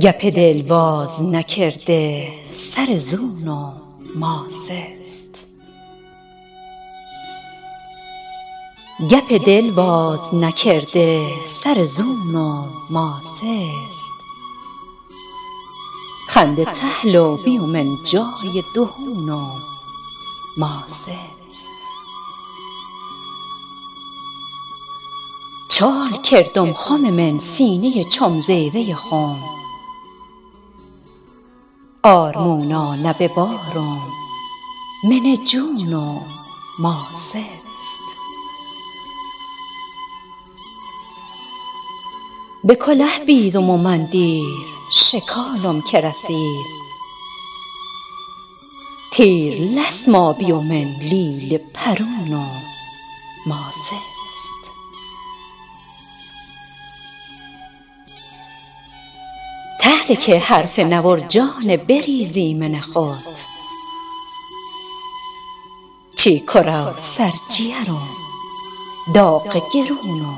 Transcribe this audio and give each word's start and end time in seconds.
گپ 0.00 0.24
دلواز 0.24 1.22
نکرده 1.22 2.28
سر 2.50 2.96
زون 2.96 3.48
و 3.48 3.72
ماسست 4.14 5.58
گپ 9.10 9.44
دل 9.46 9.70
باز 9.70 10.34
نکرده 10.34 11.26
سر 11.44 11.84
زون 11.84 12.34
و 12.34 12.66
ماسست 12.90 14.12
خنده 16.28 16.64
طحل 16.64 17.16
و 17.16 17.36
بیومن 17.36 17.98
جای 18.04 18.64
دهون 18.74 19.28
و 19.28 19.46
ماسست 20.56 21.70
چال 25.68 26.12
کردم 26.24 26.72
خم 26.72 27.00
من 27.00 27.38
سینه 27.38 28.04
چون 28.04 28.40
زیوه 28.40 28.94
خم. 28.94 29.61
آرمونا 32.04 33.12
به 33.12 33.28
بارم 33.28 34.00
من 35.04 35.36
جون 35.36 35.92
و 35.92 36.20
ماسست. 36.78 37.66
به 42.64 42.74
کله 42.74 43.24
بیدم 43.26 43.70
و 43.70 43.76
من 43.76 44.04
دیر 44.04 44.44
شکالم 44.90 45.80
که 45.80 46.00
رسید. 46.00 46.66
تیر 49.12 49.54
لسما 49.54 50.32
بیومن 50.32 50.96
لیل 51.00 51.58
پرون 51.74 52.32
و 52.32 52.46
ماسست. 53.46 54.61
طحل 60.02 60.14
که 60.14 60.38
حرف 60.38 60.78
نور 60.78 61.20
جان 61.20 61.76
بریزی 61.88 62.54
من 62.54 62.80
خود. 62.80 63.36
چی 66.16 66.40
کره 66.40 66.96
سر 66.96 67.32
جیرم 67.48 68.08
داغ 69.14 69.62
گرون 69.74 70.20
و 70.20 70.34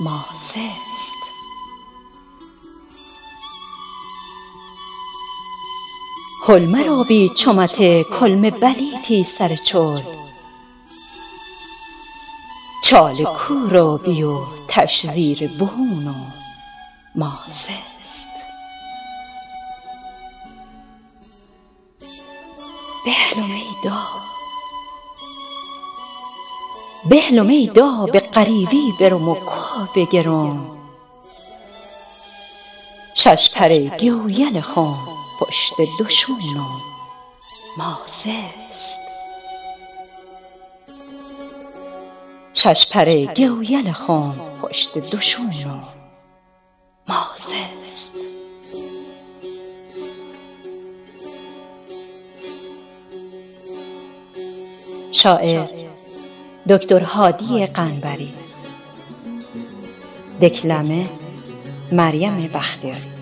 ماسست. 0.00 1.16
هل 6.42 6.66
مرابی 6.66 7.28
چمت 7.28 8.02
کلمه 8.02 8.50
بلیطی 8.50 9.24
سر 9.24 9.54
چل 9.54 10.02
چال 12.84 13.24
کورابی 13.24 14.22
و 14.22 14.38
تش 14.68 15.06
زیر 15.06 15.46
بون 23.04 23.44
و 23.44 23.46
ماسست 23.46 24.30
بهلم 27.08 27.48
ای 27.48 27.66
دا 27.66 28.06
به 28.12 28.20
غریوی 28.20 28.92
برم 29.00 29.28
و 29.28 29.34
کا 29.34 29.88
بگرم. 29.94 30.76
شش 33.14 33.50
پر 33.54 33.68
گویل 43.28 43.92
خم 43.92 44.40
پشت 44.60 44.98
دوشون 44.98 45.48
و 45.48 45.80
ماسست. 47.06 48.20
شاعر 55.12 55.68
دکتر 56.68 57.02
هادی 57.02 57.66
قنبری. 57.66 58.34
دکلمه 60.42 61.06
مریم 61.92 62.46
بختیاری. 62.46 63.19